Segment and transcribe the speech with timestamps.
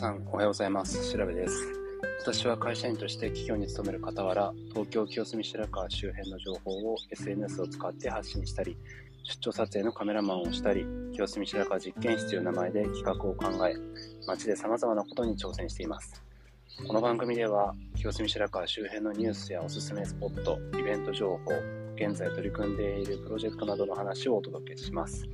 [0.00, 1.12] さん、おはようございます。
[1.12, 1.54] 調べです。
[2.22, 8.78] 私は会社員として企業に勤める傍ら、東京清澄白河周辺の情報を SNS を使って発信したり、
[9.24, 13.74] 出張撮影のカメラマンをしたり、清澄白河実験室という名前で企画を考え、
[14.26, 16.22] 街で様々なことに挑戦しています。
[16.86, 21.52] この番組では、清澄白河周辺のニュースやおすすめスポット、イベント情報、
[21.96, 25.28] 現在取り組んでいるプロジェクトなどの話をお届けします。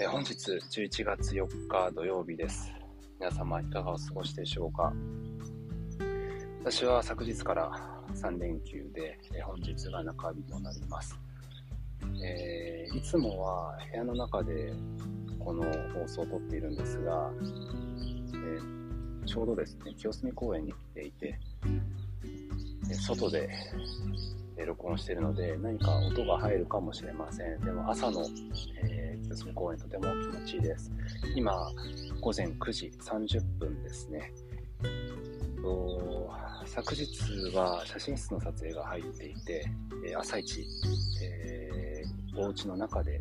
[0.00, 2.85] え本日11月4日土曜日です。
[3.18, 4.92] 皆様いかがお過ごしでしょうか？
[6.60, 7.72] 私は昨日から
[8.14, 11.18] 3連休で、え本日が中日となります、
[12.22, 14.74] えー、いつもは部屋の中で
[15.38, 17.30] この放送を撮っているんですが、
[18.34, 21.38] えー、ちょうどですね清澄公園に来ていて、
[23.00, 23.48] 外で
[24.66, 27.60] 録音しているので何か音が入るかもしれません。
[27.60, 28.26] でも朝の、
[28.84, 30.90] えー、清澄公園とても気持ちいいです
[31.34, 31.52] 今
[32.20, 34.32] 午前9時30分ですね。
[36.76, 37.04] 昨日
[37.56, 39.64] は写真室の撮影が入っていて、
[40.06, 40.64] え朝一、
[41.22, 43.20] えー、お家の中で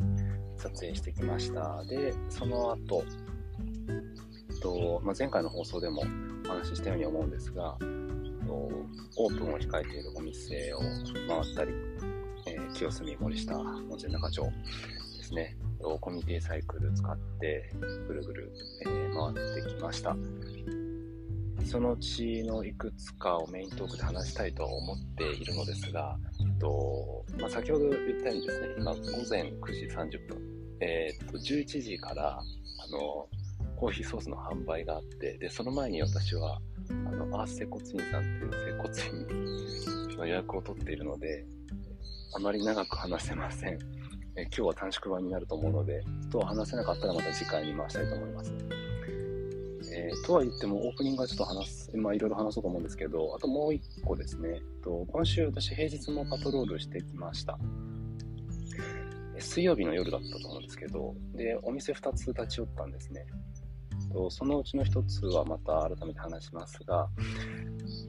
[0.58, 1.84] 撮影してきました。
[1.86, 3.04] で、その後、
[4.62, 6.04] とまあ、前回の放送でも
[6.46, 7.78] お話ししたように思うんですが、
[9.18, 10.80] オープンを控えているお店を
[11.28, 11.74] 回ったり、
[12.48, 14.44] えー、清澄森下温泉中町
[15.18, 15.56] ですね、
[16.00, 17.72] コミュニティサイクル使って
[18.08, 18.52] ぐるぐる、
[18.86, 20.16] えー、回ってきました。
[21.66, 26.16] そのうちのいくつかをメイントークで話したいと思っているのですが、
[26.60, 30.38] とまあ、先ほど言ったようにですね、今午前9時30分、
[30.80, 32.44] えー、っと11時からあ
[32.92, 33.28] の
[33.76, 36.60] コーヒーソースの販売があって、でその前に私は
[36.90, 41.46] あのアース接骨院さんっていう接骨院の予約を取っているので、
[42.36, 43.80] あまり長く話せません。
[44.38, 48.54] え今日は短縮版になると思うので、と話せなかったらまた次回に回したいと思います。
[49.94, 57.58] えー、とは言っても、オープニングはちょっと話す、まあいろいろ話そうと思うんですけど、あともう一個ですね、と今週私平日もパトロールしてきました。
[59.40, 63.26] 水曜日の夜だったと思うんですけど、で、お店2つ立ち寄ったんですね。
[64.12, 67.08] とそのうちの1つはまた改めて話しますが、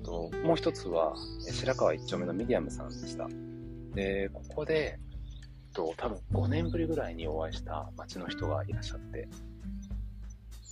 [0.05, 1.15] ともう1つは
[1.53, 3.29] 白川1丁目のミディアムさんでした。
[3.95, 4.99] で、ここで、
[5.77, 9.29] と多分5年ぶりぐらいにお会いした街の人がいらっしゃって、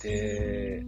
[0.01, 0.83] で、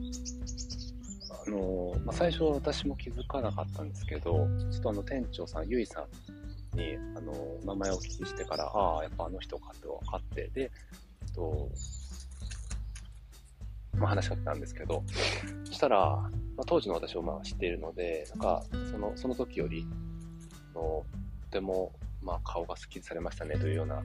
[1.45, 6.01] あの、まあ、最初は私も気づかなかったんですけど、ちょっとあの店長さん、ゆいさ
[6.73, 7.33] んに、あの、
[7.63, 10.71] 名前をお聞きしてから、ああ、やっぱあの人かって分かって、で、
[11.35, 11.69] と、
[13.93, 15.03] まあ、話しかけたんですけど、
[15.65, 16.29] そしたら、ま
[16.63, 19.85] あ、当時の私をまあ知っているので、なんか、その、その時より、
[20.73, 21.05] の
[21.43, 21.93] とても
[22.27, 24.03] まあ、顔がスッキリされましたねというような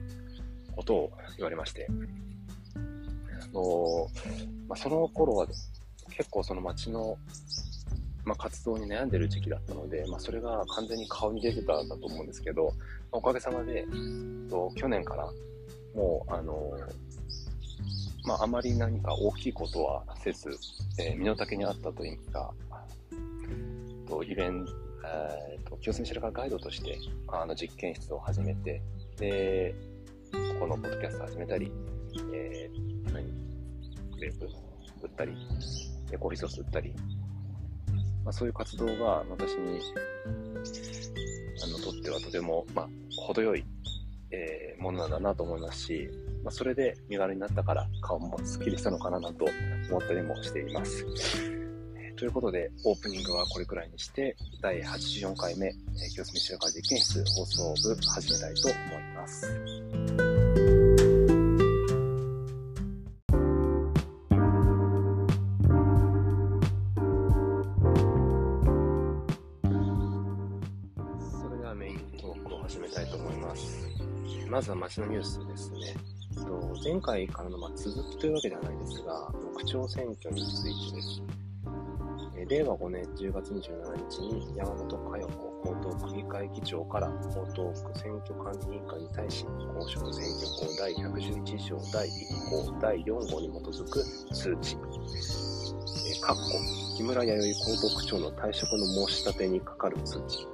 [0.73, 1.87] ことを言われまして、
[2.75, 4.07] あの
[4.69, 5.45] まあ、その頃は
[6.09, 7.17] 結構その街の、
[8.23, 13.85] まあ、活動に悩んでる時期だったので、まあ、それが完全に顔に出てたんだと思うんですけど、まあ、おかげさまで、
[14.49, 15.29] と去年から
[15.93, 16.71] もう、あの
[18.25, 20.49] まあ、あまり何か大きいことはせず、
[20.97, 22.53] えー、身の丈にあったというか、
[24.07, 24.71] とイベント、
[25.05, 26.97] えーと、清澄白河ガイドとして
[27.27, 28.81] あの実験室を始めて、
[29.17, 29.75] で、
[30.31, 31.71] ここのポッドキャスト始めたり、
[32.33, 33.25] えー、何
[34.15, 34.49] クレープ
[35.01, 35.33] 売ったり、
[36.19, 36.93] コーヒーソース売ったり、
[38.23, 39.79] まあ、そういう活動が私に
[41.63, 42.87] あのとってはとても、まあ、
[43.17, 43.65] 程よい、
[44.31, 46.09] えー、ものなんだなと思いますし、
[46.43, 49.45] まあ、それで身軽になったから顔もスッキリしたのかななんて
[49.89, 51.62] 思ったりもしています。
[52.23, 55.73] ということで、オープニングはこれくらいにして、第84回目、え
[56.09, 59.41] 清澄白河実験室放送部始めたいと思います。
[71.41, 73.85] それではメイントークを始めたいと思います。
[74.49, 75.93] まずは街のニュースですね。
[76.85, 81.42] 前回からのま続きというわけではないですが、区長選挙についてです。
[82.35, 83.61] 令和5年10月27
[84.09, 92.11] 日に山本佳代子江東区議会議長から江東区選挙管理委員会に対し公職選挙法第111条第1
[92.49, 94.03] 項第4号に基づく
[94.33, 94.77] 通知、え
[96.21, 100.45] 括弧木村弥生江東区長の退職の申し立てにかかる通知、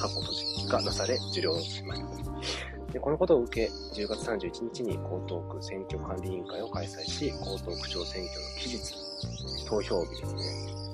[0.00, 0.34] 括弧閉
[0.64, 2.92] じがなされ受領しました。
[2.92, 3.70] でこのことを受け、
[4.00, 4.96] 10月31日に江
[5.28, 10.85] 東区選挙管理委員会を開催し、江東区長選挙の期日、投票日ですね、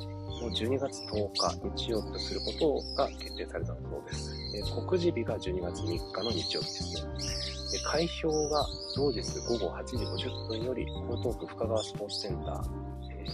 [0.44, 4.34] を12月10日日曜日とすることが決定されたそうです。
[4.54, 7.78] え告示日が12月3日の日曜日ですね。
[7.78, 8.66] で開票が
[8.96, 9.96] 同日午後8時
[10.28, 10.86] 50分より江
[11.22, 12.62] 東区深川スポーツセンター、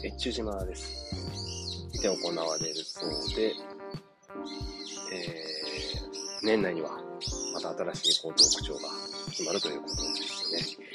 [0.05, 1.08] え越中島です。
[2.00, 3.52] で行われるそうで、
[5.12, 6.90] えー、年内には
[7.55, 8.81] また新しい高等区長が
[9.31, 10.00] 決まるということで
[10.62, 10.88] すね。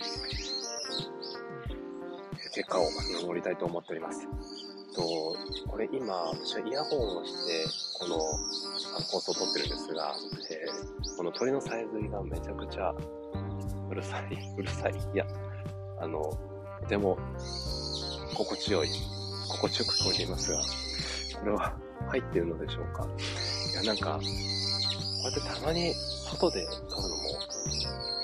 [2.56, 2.84] 結果を
[3.20, 4.28] 見守りたいと思っております。
[4.94, 5.36] と、
[5.68, 7.66] これ今、私はイヤホンをして、
[8.00, 8.18] この
[9.12, 10.16] 放送を撮ってるんですが、
[10.50, 12.94] えー、この鳥のさえずりがめちゃくちゃ
[13.90, 14.94] うるさい、 うるさい。
[15.14, 15.26] いや、
[16.00, 16.22] あの、
[16.82, 17.18] とても
[18.36, 18.90] 心地よい、
[19.50, 21.74] 心地よく聞こえていますが、これは
[22.10, 23.08] 入っているのでしょうか？
[23.72, 27.24] いや、なんか、こうやってたまに外で撮るのも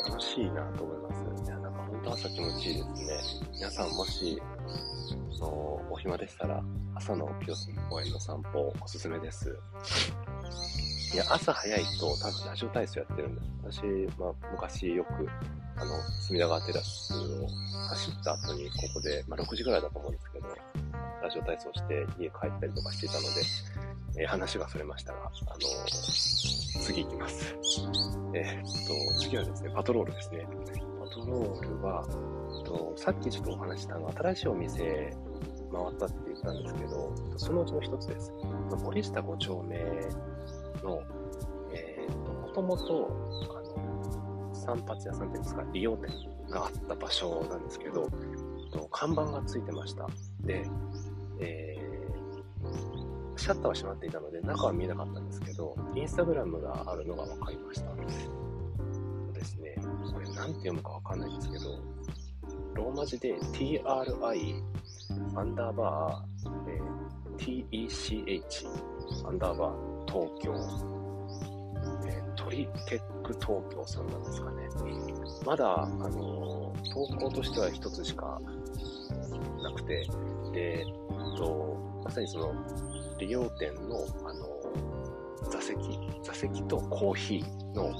[0.09, 1.45] 楽しいなと思います。
[1.45, 2.85] いや、なんか本当朝気持ちいいです
[3.39, 3.49] ね。
[3.53, 4.41] 皆さんもし、
[5.39, 5.47] の
[5.99, 6.63] 暇でしたら、
[6.95, 9.57] 朝の清澄公園の散歩おすすめです。
[11.13, 13.41] いや、朝早いと多分ラジオ体操やってるんで
[13.71, 13.81] す。
[13.81, 15.27] 私、まあ、昔よく、
[15.75, 15.91] あの、
[16.21, 17.47] 隅田川テラスを
[17.89, 20.47] 走った後に、ここで、まあ、6時ぐらいだと思うんですけど、
[21.21, 27.55] ラジオ体操して家帰ったりとかしていたので、えー、話がそれましたが、あのー、次行きます。
[28.33, 30.47] えー、っと、次はですね、パトロールですね。
[31.03, 32.05] パトロールは、
[32.65, 35.11] とさっきちょっとお話したの新しいお店
[35.71, 38.33] 回ったって言ったんですけど、そのうちの一つです。
[38.83, 39.77] 森下5丁目
[40.83, 41.01] の、
[41.73, 43.09] えーと、もともと、
[43.51, 46.11] あの、散髪屋さんっていうんですか、利用店
[46.49, 48.09] があった場所なんですけど、
[48.71, 50.07] と看板がついてました。
[50.41, 50.65] で、
[51.39, 57.93] えー、シャッターは閉まっていたので、中は見えなかったんですけど、インスタグラムがあるのが分かりました。
[59.33, 59.75] ですね、
[60.13, 61.79] これ何て読むか分かんないんですけど、
[62.75, 64.63] ローマ字で TRI
[65.35, 70.53] アンダーバー、えー、TECH アンダーバー東京、
[72.07, 74.69] えー、トリテック東京さんなんですかね。
[75.45, 78.39] まだ、あのー、投稿としては一つしか
[79.63, 80.07] なくて、
[80.53, 82.53] で、えっと、まさにその、
[83.17, 85.77] 利用店の、あのー、座席、
[86.23, 87.93] 座席とコーヒーの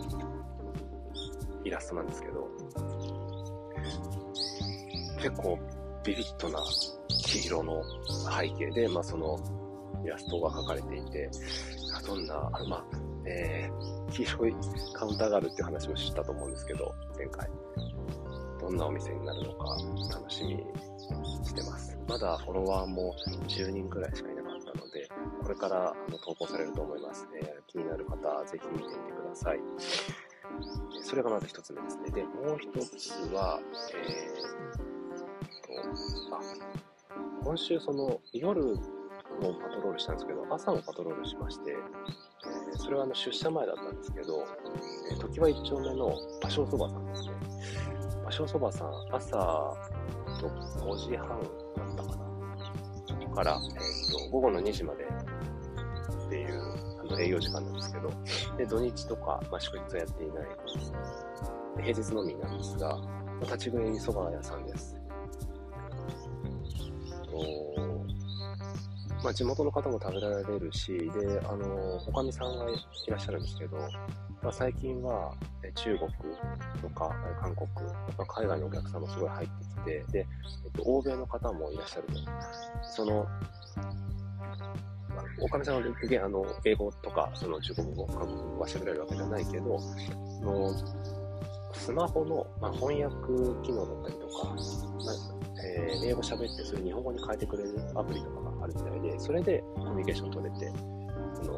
[1.63, 2.47] イラストなんですけど、
[5.17, 5.59] 結構
[6.03, 6.59] ビビッドな
[7.29, 7.83] 黄色の
[8.39, 9.37] 背景で、まあ、その
[10.03, 11.29] イラストが描かれていて、
[12.07, 12.85] どんな、あまあ、
[13.25, 14.55] えー、黄色い
[14.93, 17.47] カウンターがあるって話も知ったと思うんですけど、前回。
[18.59, 19.77] どんなお店になるのか
[20.13, 20.63] 楽しみに
[21.45, 21.97] してます。
[22.07, 23.15] まだフォロワーも
[23.47, 25.07] 10人くらいしかいなかったので、
[25.43, 29.59] これからあの投稿されると思います、えー、気になる方、ぜひ見てみてください。
[31.03, 32.09] それがまず一つ目ですね。
[32.09, 33.61] で、もう一つは、
[34.03, 34.89] えー
[36.31, 36.88] あ、
[37.43, 38.73] 今週その夜も
[39.61, 44.45] パトロールしたんですけど、朝もパトロールしまして、え、それはあの出社前だったんですけど、
[45.11, 47.31] えー、時は一丁目の芭蕉そばさんですね。
[48.25, 49.37] 芭蕉そばさん、朝
[50.41, 52.29] 5時半だったかな。
[53.29, 58.09] から、えーと、午後の2時までっていうあの営業時間なんですけど、
[58.57, 60.47] で土日とか、まあ、祝日はやっていない
[61.81, 62.99] 平日のみなんですが、
[63.41, 64.98] 立ち食いそば屋さんです。
[69.23, 72.75] まあ、地元の方も食べられるし、で、あの、おかみさんがい
[73.07, 73.77] らっしゃるんですけど、
[74.41, 75.33] まあ、最近は
[75.75, 76.09] 中国
[76.81, 77.67] とか韓国、
[78.17, 80.27] まあ、海外のお客さんもすごい入ってきて、で、
[80.65, 82.13] えっと、欧米の方もいらっしゃると。
[82.83, 83.27] その、
[85.41, 89.79] おかみさんはあの英語とか、その中国語、韓国語は喋れるわけじゃないけど、
[90.41, 90.73] の
[91.73, 93.15] スマホの、まあ、翻訳
[93.63, 95.28] 機能だったりとか、まあ
[95.77, 100.71] えー、英語喋ってそれ日本語に変えてくれるアプリとかがあるみたいで、それでコミュニケーション取れて、
[101.41, 101.53] あの、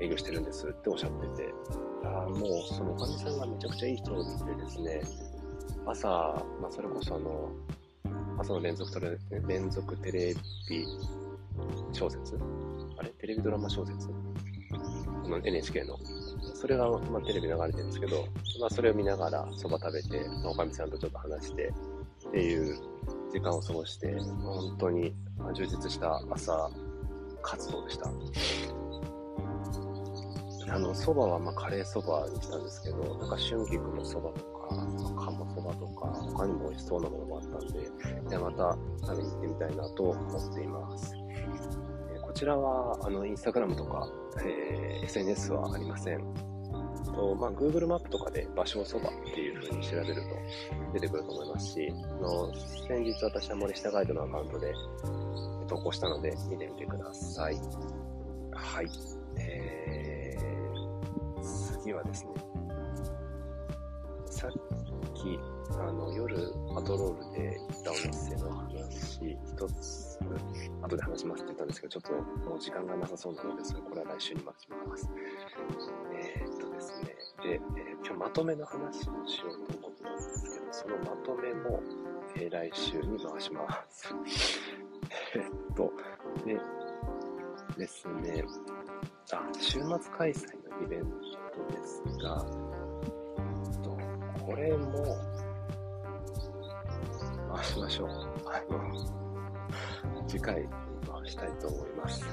[0.00, 1.54] 営業してるんですっておっしゃってて、
[2.04, 4.10] あもうそのおかみさんがめちゃくちゃいい人
[4.46, 5.02] でですね、
[5.86, 6.08] 朝、
[6.60, 7.50] まあ、それこそあの、
[8.38, 10.34] 朝の連続テレ連続テレ
[10.68, 10.86] ビ
[11.92, 12.38] 小説
[12.96, 13.10] あれ？
[13.10, 14.08] テレビドラマ小説？
[15.28, 15.96] の NHK の。
[16.54, 18.26] それが、まあ、テレビ流れてるんですけど、
[18.60, 21.72] まあ、それを見ながらそば食べて、まあ、おかみさんとちょっと話して
[22.28, 22.78] っていう
[23.32, 25.14] 時間を過ごして、本当に
[25.54, 26.70] 充実した朝
[27.42, 28.10] 活動でした。
[30.72, 36.06] あの、蕎麦はまあカレー蕎麦にしたんですけど、なんか春菊の蕎麦とか、鴨蕎麦とか、
[36.36, 37.90] 他にも美味しそうなものもあったんで、
[38.28, 41.14] でまた食べに行ってみたいなと思っています。
[42.14, 44.08] えこちらは、あの、インスタグラムとか、
[44.44, 46.49] えー、SNS はありません。
[47.14, 50.20] と、まあ、Google マップとかで場所そばっていう風に調べると
[50.94, 54.74] 出てくると思いますし、あの先日私は森下ガイドのアカウントで
[55.68, 57.54] 投稿したので見てみてください。
[58.52, 58.88] はい。
[59.38, 61.42] えー、
[61.80, 62.30] 次はですね、
[64.26, 64.50] さっ
[65.14, 65.38] き、
[65.78, 66.36] あの、夜、
[66.74, 70.18] パトロールで行ったお店の話、一つ、
[70.82, 72.02] 後で話しますって言ったんですけど、ちょっ
[72.42, 75.08] ともう時間がなさそうなので、それ、これは来週に巻きます。
[77.42, 77.60] で、えー、
[78.06, 81.80] 今日まとめの話をしようと思ったんですけど、そのまとめも、
[82.36, 84.14] えー、来週に回します。
[85.34, 85.92] えっと、
[86.44, 86.60] で、
[87.78, 88.44] ですね、
[89.32, 92.44] あ、週末開催のイベントですが、
[93.38, 93.96] えっと
[94.44, 95.16] これも、
[97.54, 98.08] 回しましょう。
[98.46, 100.68] あの、次回に
[101.10, 102.24] 回したいと思います。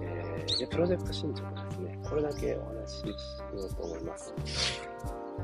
[0.00, 1.98] えー、で、プロジェクト進捗ですね。
[2.08, 3.14] これだけお話ししよ
[3.66, 4.34] うと思います。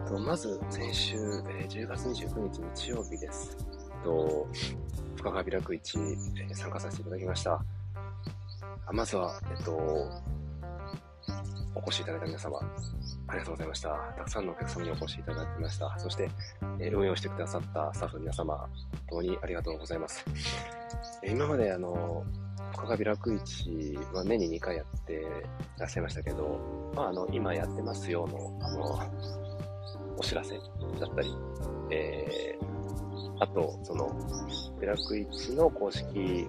[0.06, 3.56] とまず、先週、えー、10月29日日曜日です。
[4.02, 4.46] と
[5.16, 7.64] 深川開く市、えー、参加させていただきました。
[8.92, 9.72] まずは、えっと、
[11.74, 12.60] お越しいただいた皆様、
[13.34, 13.88] りがとうございました。
[14.16, 15.94] たくさんのお客様にお越しいただきました。
[15.98, 16.30] そして、
[16.78, 18.68] えー、運用してくださったスタッフの皆様、本
[19.08, 20.24] 当にありがとうございます。
[21.22, 22.24] えー、今まで、あの、
[22.72, 25.26] 深川楽市は年に2回やって
[25.78, 29.00] らっしゃいましたけど、まあ、あの、今やってますよの、あの、
[30.16, 31.34] お知らせだったり、
[31.90, 34.08] えー、あと、その、
[34.80, 36.46] 楽市の公式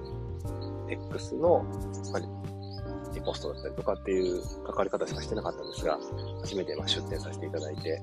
[0.89, 1.63] X の、
[2.12, 2.22] まあ、
[3.25, 6.00] ポストだったりとかっていう関わり方しかしてなかったんですが、
[6.41, 8.01] 初めてま出展させていただいて、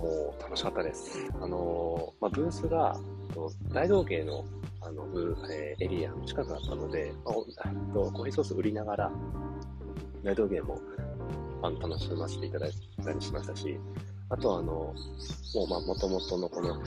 [0.00, 1.18] もう楽しかったです。
[1.40, 2.98] あのまあ、ブースが
[3.72, 4.44] 大道芸の
[4.80, 7.34] あのブえー、エリアの近くだったので、まあ、
[7.94, 9.10] とコーヒーソース売りながら
[10.22, 10.78] 大道芸も
[11.62, 12.72] あの楽しませていただい
[13.02, 13.78] たりしましたし、
[14.28, 14.94] あとはあの、も
[15.64, 16.82] うまあ元々のこの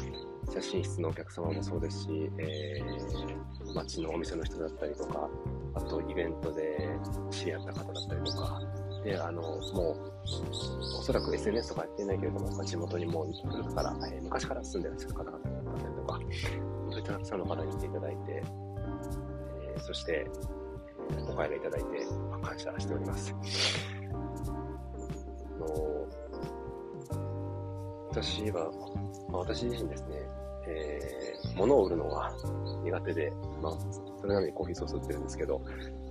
[0.54, 5.28] 写真室のお客様もそうですし、えー、街のお店の人だったりとか、
[5.78, 6.90] あとイベントで
[7.30, 8.62] 知り合った方だったりとか、
[9.04, 10.12] で、あの、もう、
[11.00, 16.20] おそらく SNS とかやってないけれども、地元にもう古くから、えー、昔から住んでらっしゃる方々だったりとか、
[16.90, 18.44] そういったたくさんの方に来ていただいて、
[19.64, 20.28] えー、そして、
[21.30, 23.36] お帰りいただいて、まあ、感謝しております。
[25.60, 26.08] の
[28.10, 28.72] 私は、
[29.30, 30.22] まあ、私自身ですね、
[30.68, 32.32] えー、物を売るのが
[32.84, 33.32] 苦手で、
[33.62, 33.72] まあ、
[34.20, 35.62] それなのにコーヒーソース売ってるんですけど、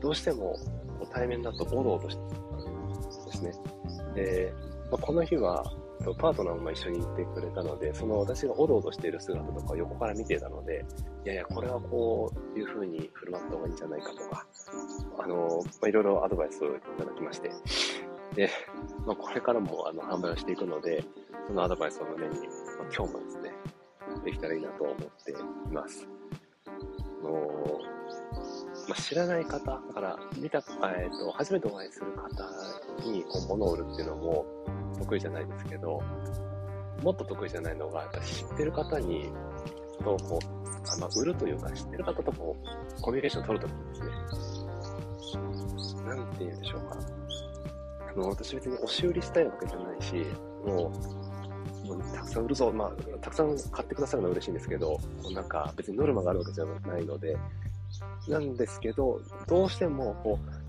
[0.01, 0.57] どうしても
[1.13, 2.23] 対面だとおどおどして
[3.27, 3.53] ですね。
[4.15, 4.53] で、
[4.91, 5.65] まあ、この日は、
[6.19, 10.85] パートナーも一緒に行ってくれたので、その私がおどおどしている姿とかを横から見てたので、
[11.25, 14.47] いやいや、これはこういう風に振る舞った方がいいんじゃないかとか、
[15.19, 17.51] あの、ま、いろいろアドバイスをいただきまして、
[18.35, 18.51] で、
[19.07, 21.03] まあ、これからもあの販売をしていくので、
[21.47, 22.47] そのアドバイスを胸に、まあ、
[22.95, 23.53] 今日もですね、
[24.25, 25.35] できたらいいなと思ってい
[25.73, 26.09] ます。
[27.23, 27.31] の
[28.89, 34.47] まあ、知らない方、だから見た、え、ー、と、初めてお会いする方にこう物を売るっていうのも
[34.99, 36.01] 得意じゃないですけど、
[37.03, 39.33] もっと得意じゃないのが、やっぱ知ってる方に、
[39.99, 40.47] とこう、
[40.93, 42.57] あまあ、売るというか、知ってる方とこ
[42.99, 44.01] う、コミュニケーションを取るときにです
[45.97, 46.99] ね、なんて言うんでしょうか。
[48.09, 50.27] あの、私別に押し売りしたいわけじゃないし、
[50.65, 51.26] もう、
[51.87, 54.99] もうたくさん売るぞ、まあ、たくさん買ってくださるのは嬉しいんですけど、
[55.33, 57.37] なんか別にノルマがあるわけじゃないので、
[58.29, 60.67] なんですけど、どうしても、こう、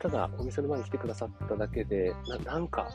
[0.00, 2.88] ただお店の前に来てくださっただけで、ななんか、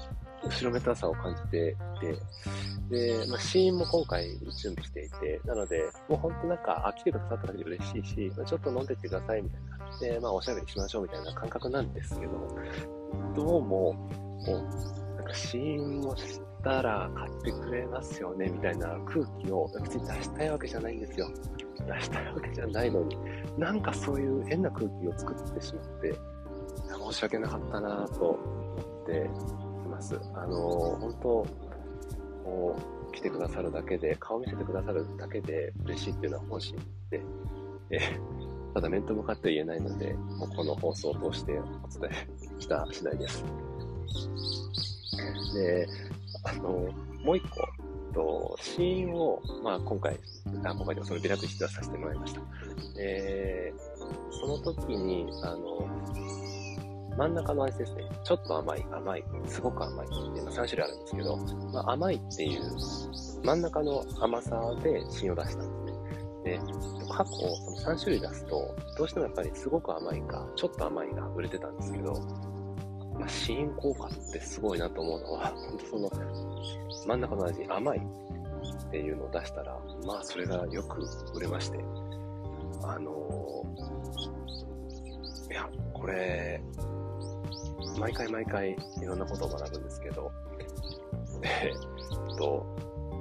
[0.43, 9.99] 後ろめたさを感じていて、で、まあ、シーンも今回準備していて、なので、もう本当なんか、あ、来てくださっただけで嬉しいし、まあ、ちょっと飲んでってくださいみたいな。
[9.99, 12.31] で、まあ、おしゃべりしましょうみたいな感覚なんですけど、
[13.35, 13.95] どうも、
[14.45, 16.15] こう、なんかシーンを
[16.65, 21.29] たら買ってくれますよねみたいな空気を別に出したいわけじゃないんですよ。
[21.87, 23.17] 出したいわけじゃないのに、
[23.57, 26.15] なんかそういう変な空気を作ってしまって、
[27.11, 29.29] 申し訳なかったなと思って
[29.85, 30.19] います。
[30.33, 30.57] あの、
[30.99, 31.47] 本当、
[32.43, 32.75] こ
[33.09, 36.77] う、来てくださるだけで、顔見せてくださるだけで嬉しいっていうのは本心
[37.11, 37.21] で、
[37.91, 37.99] え
[38.73, 43.45] ただ面と向かって言えないので、もうこの放送を通してお伝えした次第です。
[45.53, 45.87] で、
[46.45, 46.89] あの、
[47.23, 47.67] もう一個、
[48.15, 50.17] と、シーンを、まあ、今回、
[50.63, 52.41] あ今回でもそのビラクシはさせてもらいました。
[52.95, 53.73] で、
[54.31, 55.87] その時に、あの、
[57.17, 58.03] 真ん中のアイスですね。
[58.23, 61.37] ちょっと甘い、甘い、すごく甘いって、まあ、3種類あるんですけど、
[61.73, 62.61] まあ、甘いっていう
[63.43, 65.99] 真ん中の甘さで芯を出したんです
[66.47, 66.57] ね。
[66.57, 66.59] で、
[67.09, 72.13] 過去、その3種類出すと、どうしてもやっぱりすごく甘いか、ちょっと甘いが売れてたんですけど、
[73.19, 76.09] まあ、試飲効果ってすごいなと思うのは、 本当その、
[77.07, 81.01] 真ん中の味、甘いっていうのを出したら、まあ、それがよく
[81.35, 81.79] 売れまして、
[82.83, 86.61] あのー、いや、これ、
[87.99, 90.31] 毎回毎回いろんなことを学ぶんですけど、
[91.43, 92.65] え、っと、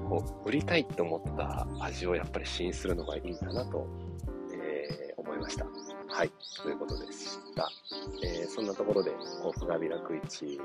[0.09, 3.87] こう、売りたいって思った味をやっぱり試飲するのがいいんだなと、
[4.53, 5.67] えー、思いました。
[6.15, 7.69] はい、ということでした。
[8.23, 9.11] えー、そんなところで、
[9.43, 10.61] 幸福が開く市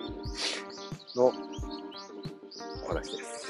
[1.16, 1.34] の
[2.86, 3.48] お話です。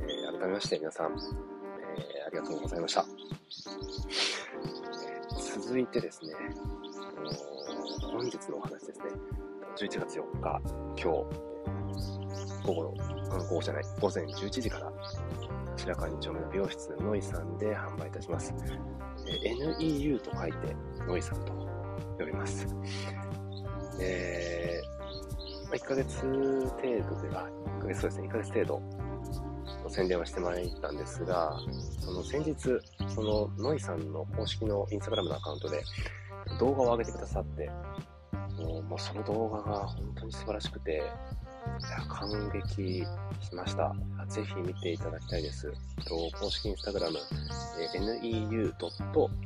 [0.00, 3.06] えー、改めまして皆さん、えー、ありがとうございました。
[5.60, 6.32] 続いてですね、
[8.00, 9.04] 本日のお話ですね。
[9.76, 12.90] 11月4日、今日、午後の、
[13.44, 14.92] 午後じゃない、午前11時から、
[15.76, 18.52] 白川2丁目の美容室ノイさんで販売いたします。
[19.26, 20.76] NEU と書いて、
[21.06, 21.52] ノイさんと
[22.18, 22.66] 呼びます。
[24.00, 26.32] えー、1ヶ月程
[27.14, 27.48] 度では、
[27.78, 28.80] 1ヶ月そうですね、1ヶ月程度
[29.84, 31.56] の宣伝はしてまいったんですが、
[32.00, 32.54] その先日、
[33.08, 35.82] そのノイさんの公式のインスタグラムのアカウントで
[36.58, 37.70] 動画を上げてくださって、
[38.58, 41.02] もうその動画が本当に素晴らしくて、
[41.90, 43.04] や感激
[43.40, 43.94] しました。
[44.28, 45.72] ぜひ見ていただきたいです
[46.06, 46.30] と。
[46.38, 48.72] 公式インスタグラム、neu.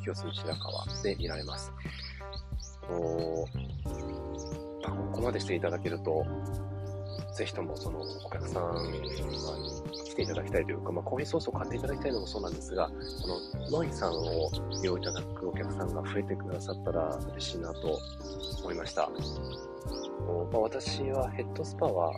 [0.03, 1.73] 清澄白河で見られます。
[2.89, 3.49] こ
[5.13, 6.25] こまでしていただけると、
[7.35, 9.01] ぜひともそのお客さんに
[10.05, 14.51] 来ていただきたいというか、まあ、コーヒーソースを買っていただきたいのもそうなんですが、そのノイさんを
[14.83, 18.01] 利用いただくお客さんが増えてくださったら嬉しいなと
[18.63, 19.09] 思いました。
[20.53, 22.11] まあ、私はヘッドスパは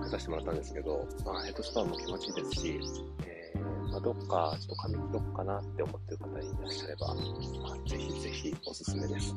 [0.00, 2.80] 受けさせてもらったんですけど、まあ、ヘッドスパも気持ちいいですし、
[3.26, 9.34] えー、まあ、どっかちょっと髪切ろっかなって思ってる方いらっしゃれば、まあ、ぜひぜひおすすめです。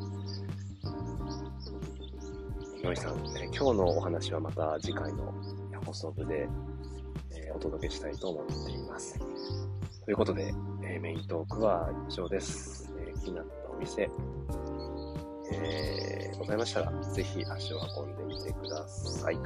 [2.83, 5.33] ノイさん、えー、今日のお話はまた次回の
[5.85, 6.47] 放送部で、
[7.55, 9.19] お届けしたいと思っています。
[10.05, 12.91] ということで、えメイントークは以上です。
[12.99, 14.09] え気になったお店、
[15.53, 19.35] えー、ございましたら、ぜひ足を運んでみてください。
[19.35, 19.41] は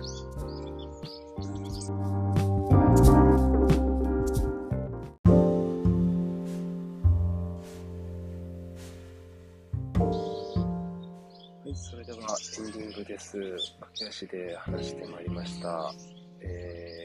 [11.66, 12.18] い、それでは
[12.58, 13.34] エンディングです。
[13.34, 13.58] 駆
[13.94, 15.94] け足で話してまいりました。
[16.42, 16.97] えー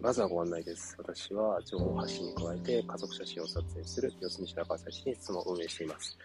[0.00, 0.94] まずはご案内です。
[0.96, 6.16] 私は情報発信に加えて家族写真を撮影する四隅白川写真室も運営しています。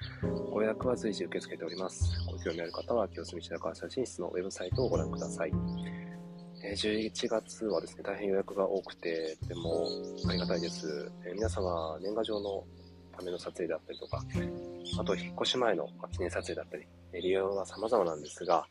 [0.52, 2.12] ご予約は随時受け付けております。
[2.28, 5.52] ご興味ある方は清澄白河写真室のウェブサイトをご覧ください。
[6.76, 9.88] 11月はですね、大変予約が多くて、とても
[10.30, 11.12] ありがたいです。
[11.34, 12.64] 皆様、年賀状の
[13.18, 14.24] ための撮影であったりとか、
[15.00, 16.86] あと、引っ越し前の記念撮影だったり、
[17.22, 18.66] 利用は様々なんですが、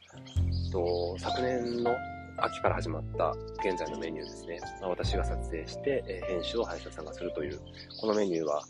[0.73, 1.93] と昨年の
[2.39, 3.31] 秋から始まった
[3.65, 4.61] 現在のメニューですね。
[4.81, 7.61] まあ、私が撮影して、え編集を林田さんがするという、
[8.01, 8.63] このメニューは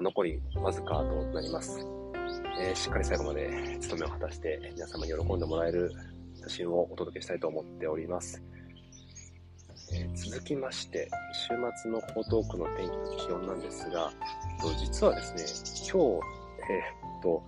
[0.00, 1.78] 残りわずかとなります。
[2.60, 5.92] えー、しっかり最後まで務めを果たして、皆様に喜んでもらえる
[6.42, 8.42] 写真をお届けしたいと思っております。
[9.92, 11.48] えー、続きまして、週
[11.82, 14.12] 末の江東区の天気と気温なんですが、
[14.78, 16.20] 実はですね、今日、
[16.70, 17.42] えー、っと、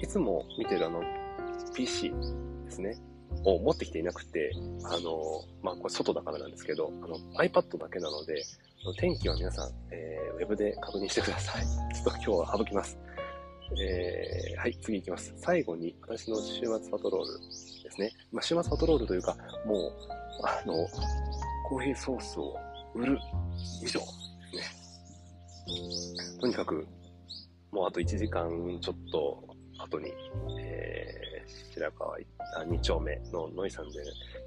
[0.00, 1.02] いつも見てるあの
[1.74, 2.12] PC
[2.64, 2.96] ですね。
[3.44, 4.52] を持ってきていなくて、
[4.84, 8.44] あの、まあ、これ外だからなんですけど、あの、iPad だけなので、
[8.98, 11.64] 天気は皆さん、えー、ウェブで確認してください。
[11.94, 12.98] ちょっと今日は省きます。
[13.80, 15.32] えー、はい、次行きます。
[15.36, 17.38] 最後に、私の週末パトロール
[17.82, 18.12] ですね。
[18.30, 19.92] まあ、週末パトロールというか、もう、
[20.44, 20.86] あの、
[21.68, 22.56] コーヒーソースを
[22.94, 23.18] 売る
[23.82, 24.06] 以上で
[24.62, 26.40] すね。
[26.40, 26.86] とにかく、
[27.70, 30.12] もうあと1時間ちょっと後に、
[30.60, 31.31] えー
[31.74, 32.18] 白川
[32.66, 33.98] 2丁目のノイさんで、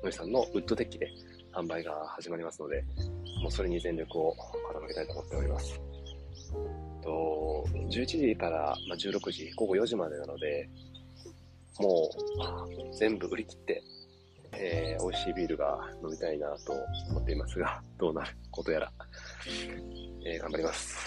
[0.04, 1.10] ノイさんのウッドデッキで
[1.54, 2.84] 販売が始まりますので、
[3.42, 4.36] もうそれに全力を
[4.74, 5.82] 傾けたいと思っております。
[7.02, 10.70] と11時からま16時、午後4時までなので、
[11.80, 12.10] も
[12.92, 13.84] う全部売り切って、
[14.54, 16.74] えー、美味しいビールが飲みたいなと
[17.10, 18.92] 思っていますが、 どうなることやら、
[20.26, 20.98] えー、頑張ります。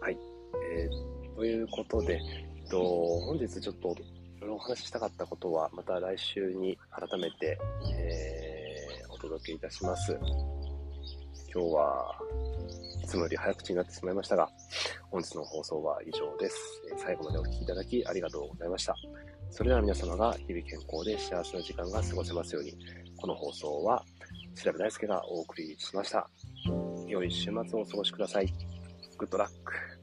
[0.00, 0.16] はい。
[0.72, 2.20] えー、ということで、
[2.68, 3.94] と、本日ちょっと
[4.48, 7.58] お話ししたかったことは、また来週に改めて、
[7.98, 10.18] えー、お届けいたします。
[11.52, 12.14] 今日は
[13.02, 14.50] いつもより早口になってしまいましたが、
[15.10, 16.56] 本日の放送は以上です。
[16.98, 18.94] 最後までお聴きいただきありがとうございました。
[19.50, 22.76] それでは皆様が日々健康で幸せな時間が過ごせますように、
[23.16, 24.04] この放送は
[24.62, 26.28] 調べ大輔がお送りしました。
[27.06, 28.52] 良い週末をお過ごしください。
[29.16, 29.97] グッドラック。